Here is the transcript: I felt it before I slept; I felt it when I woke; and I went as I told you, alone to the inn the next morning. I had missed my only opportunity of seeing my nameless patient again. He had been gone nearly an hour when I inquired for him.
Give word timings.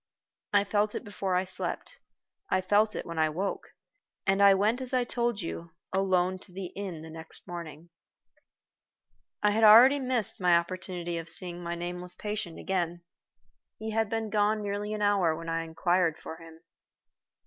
I 0.51 0.63
felt 0.63 0.95
it 0.95 1.03
before 1.03 1.35
I 1.35 1.43
slept; 1.43 1.99
I 2.49 2.59
felt 2.59 2.95
it 2.95 3.05
when 3.05 3.19
I 3.19 3.29
woke; 3.29 3.75
and 4.25 4.41
I 4.41 4.55
went 4.55 4.81
as 4.81 4.95
I 4.95 5.03
told 5.03 5.41
you, 5.43 5.73
alone 5.93 6.39
to 6.39 6.51
the 6.51 6.73
inn 6.75 7.03
the 7.03 7.09
next 7.11 7.45
morning. 7.47 7.91
I 9.43 9.51
had 9.51 10.01
missed 10.01 10.39
my 10.39 10.53
only 10.55 10.59
opportunity 10.59 11.19
of 11.19 11.29
seeing 11.29 11.61
my 11.61 11.75
nameless 11.75 12.15
patient 12.15 12.57
again. 12.57 13.03
He 13.77 13.91
had 13.91 14.09
been 14.09 14.31
gone 14.31 14.63
nearly 14.63 14.91
an 14.95 15.03
hour 15.03 15.35
when 15.35 15.49
I 15.49 15.61
inquired 15.65 16.17
for 16.17 16.37
him. 16.37 16.61